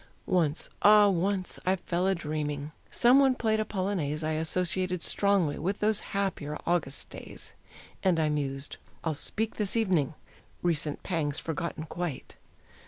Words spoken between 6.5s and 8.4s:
August days; And I